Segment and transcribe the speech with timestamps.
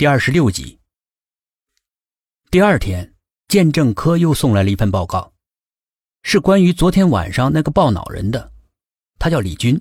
[0.00, 0.78] 第二十六集。
[2.50, 3.12] 第二天，
[3.48, 5.30] 鉴证科又送来了一份报告，
[6.22, 8.50] 是关于昨天晚上那个爆脑人的。
[9.18, 9.78] 他叫李军，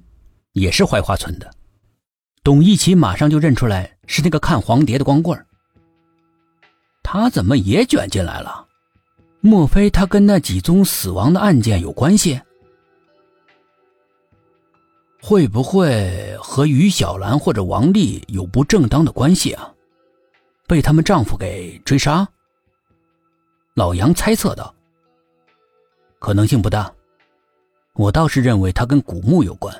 [0.51, 1.49] 也是槐花村的。
[2.43, 5.45] 董一奇马上就认出来是那个看黄碟的光棍
[7.01, 8.67] 他怎么也卷进来了？
[9.39, 12.41] 莫非他跟那几宗死亡的案件有关系？
[15.21, 19.68] 会不会和于小兰或者王丽有不正当的关系啊？
[20.69, 22.27] 被他们丈夫给追杀？
[23.73, 24.71] 老杨猜测道。
[26.19, 26.93] 可能性不大，
[27.93, 29.75] 我倒是认为他跟古墓有关。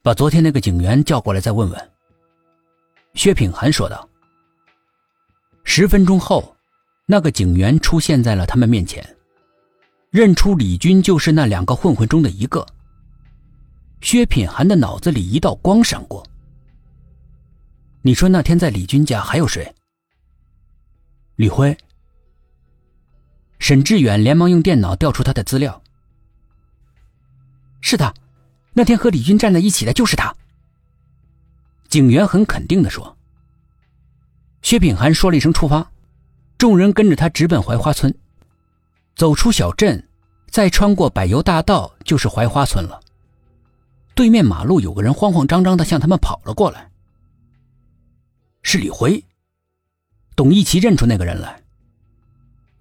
[0.00, 1.90] 把昨天那个警员叫过来再问问。
[3.12, 4.08] 薛品涵说道。
[5.62, 6.56] 十分钟后，
[7.04, 9.06] 那个警员出现在了他们面前，
[10.08, 12.66] 认出李军就是那两个混混中的一个。
[14.00, 16.26] 薛品涵的脑子里一道光闪过。
[18.02, 19.74] 你说那天在李军家还有谁？
[21.36, 21.76] 李辉。
[23.58, 25.82] 沈志远连忙用电脑调出他的资料。
[27.82, 28.14] 是的，
[28.72, 30.34] 那天和李军站在一起的就是他。
[31.90, 33.16] 警员很肯定的说。
[34.62, 35.90] 薛品涵说了一声“出发”，
[36.56, 38.14] 众人跟着他直奔槐花村。
[39.14, 40.08] 走出小镇，
[40.48, 42.98] 再穿过柏油大道，就是槐花村了。
[44.14, 46.89] 对面马路有个人慌慌张张的向他们跑了过来，
[48.62, 49.22] 是李辉。
[50.36, 51.62] 董一奇认出那个人来。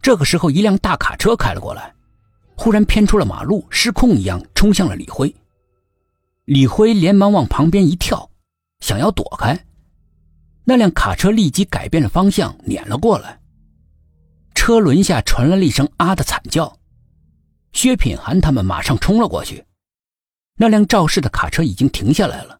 [0.01, 1.93] 这个时候，一辆大卡车开了过来，
[2.55, 5.35] 忽然偏出了马路，失控一样冲向了李辉。
[6.45, 8.29] 李辉连忙往旁边一跳，
[8.79, 9.65] 想要躲开，
[10.63, 13.39] 那辆卡车立即改变了方向，碾了过来。
[14.55, 16.77] 车轮下传来了一声“啊”的惨叫，
[17.73, 19.65] 薛品涵他们马上冲了过去。
[20.55, 22.59] 那辆肇事的卡车已经停下来了，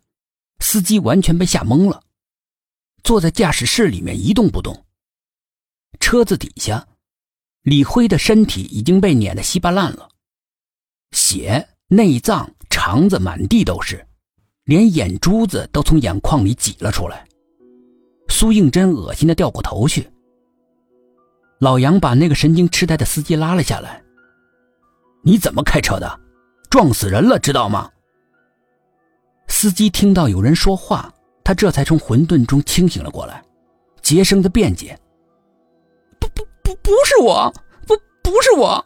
[0.59, 2.01] 司机完全被吓懵了，
[3.09, 4.85] 坐在驾驶室里面一动不动。
[5.99, 6.87] 车子底下，
[7.63, 10.07] 李辉的身体已经被碾得稀巴烂了，
[11.09, 14.05] 血、内脏、肠子满地都是，
[14.65, 17.27] 连眼珠子都从眼眶里挤了出来。
[18.27, 20.07] 苏应真恶心的掉过头去。
[21.59, 24.03] 老杨把那个神经痴呆的司机拉了下来
[25.25, 26.19] ：“你怎么开车的？”
[26.69, 27.89] 撞死人了，知道吗？
[29.47, 31.11] 司机听到有人说话，
[31.49, 33.43] 他这才从混沌中清醒了过来，
[34.03, 34.95] 杰生的辩解
[36.21, 37.51] ：“不不不，不是我，
[37.87, 38.85] 不不是我。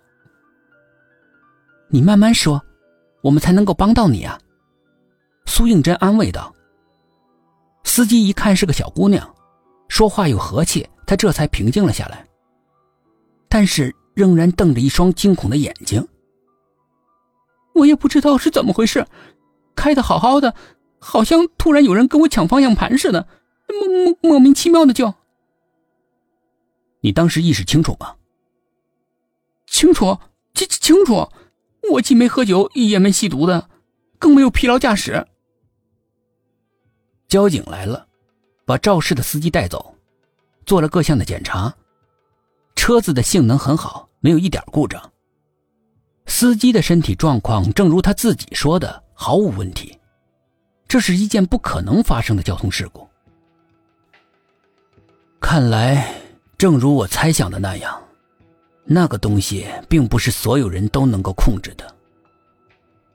[1.90, 2.63] 你慢慢说，
[3.22, 4.40] 我们才能够帮到你啊。”
[5.46, 6.56] 苏应真安慰道。
[7.84, 9.35] 司机一看是个小姑娘，
[9.90, 12.25] 说话又和气，他这才平静了下来，
[13.50, 16.07] 但是仍然瞪着一双惊恐的眼睛。
[17.74, 19.06] 我也不知道是怎么回事，
[19.75, 20.56] 开的好好的，
[21.03, 23.28] 好像突然有人跟我抢方向盘似的，
[23.68, 25.14] 莫莫莫名其妙的叫。
[27.02, 28.16] 你当时意识清楚吗？
[29.68, 30.18] 清楚，
[30.53, 31.28] 清清楚。
[31.92, 33.69] 我既没喝酒，也没吸毒的，
[34.18, 35.28] 更没有疲劳驾驶。
[37.28, 38.08] 交警来了，
[38.66, 39.94] 把肇事的司机带走，
[40.66, 41.75] 做了各项的检查，
[42.75, 45.12] 车子的性能很好，没有一点故障。
[46.28, 50.00] 司机的身体状况，正如他自己说的，毫无问题。
[50.94, 53.09] 这是一件不可能发生的交通事故。
[55.42, 56.14] 看来，
[56.56, 58.00] 正如我猜想的那样，
[58.84, 61.96] 那个东西并不是所有人都能够控制的。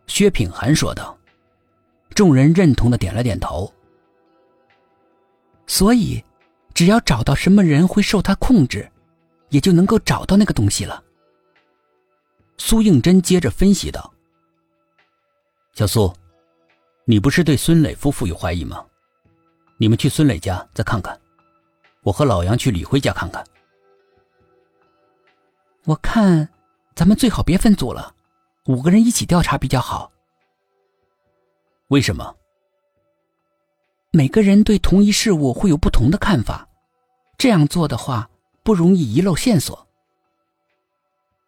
[0.09, 1.17] 薛品涵说道。
[2.17, 3.73] 众人认同的点了点头。
[5.69, 6.21] 所以，
[6.75, 8.91] 只要找到什么人会受他控制，
[9.51, 11.01] 也就能够找到那个东西了。
[12.57, 14.13] 苏应真接着分析道
[15.75, 16.13] ：“小苏，
[17.11, 18.85] 你不是对孙磊夫妇有怀疑吗？
[19.79, 21.19] 你们去孙磊家再看看，
[22.03, 23.43] 我和老杨去李辉家看看。
[25.87, 26.47] 我看，
[26.95, 28.15] 咱们最好别分组了，
[28.67, 30.13] 五个人一起调查比较好。
[31.87, 32.37] 为什么？
[34.11, 36.69] 每个人对同一事物会有不同的看法，
[37.39, 38.29] 这样做的话
[38.63, 39.89] 不容易遗漏线索。”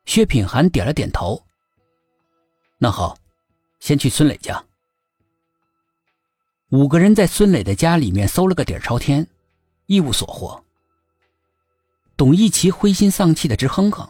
[0.06, 1.44] 薛品涵点了点头。
[2.78, 3.18] 那好，
[3.78, 4.64] 先去孙磊家。
[6.70, 9.26] 五个人在孙磊的家里面搜了个底儿朝天，
[9.86, 10.64] 一无所获。
[12.16, 14.08] 董一奇灰心丧气的直哼哼：“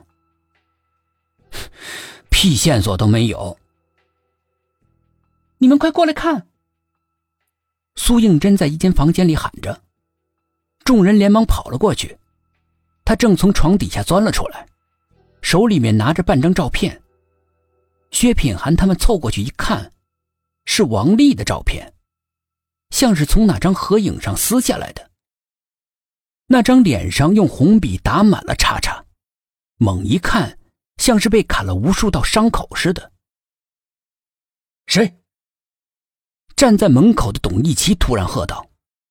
[2.28, 3.56] 屁线索都没有。”
[5.56, 6.46] 你们快过来看！
[7.94, 9.80] 苏应真在一间房间里喊着，
[10.84, 12.18] 众人连忙跑了过去。
[13.06, 14.66] 他正从床底下钻了出来。
[15.40, 17.00] 手里面拿着半张照片，
[18.10, 19.92] 薛品涵他们凑过去一看，
[20.66, 21.94] 是王丽的照片，
[22.90, 25.10] 像是从哪张合影上撕下来的。
[26.46, 29.04] 那张脸上用红笔打满了叉叉，
[29.76, 30.58] 猛一看，
[30.96, 33.12] 像是被砍了无数道伤口似的。
[34.86, 35.16] 谁？
[36.56, 38.68] 站在门口的董一奇突然喝道：“